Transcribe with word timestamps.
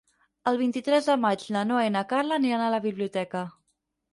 El 0.51 0.55
vint-i-tres 0.61 1.09
de 1.09 1.17
maig 1.25 1.45
na 1.57 1.63
Noa 1.73 1.85
i 1.91 1.91
na 1.99 2.03
Carla 2.15 2.41
aniran 2.41 2.65
a 2.65 2.73
la 2.77 2.81
biblioteca. 2.87 3.45